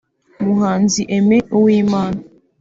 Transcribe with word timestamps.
Umuhanzi 0.41 1.01
Aime 1.15 1.37
Uwimana 1.57 2.19